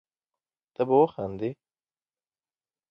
ته 0.73 0.81
به 0.87 0.95
وخاندي 1.01 1.51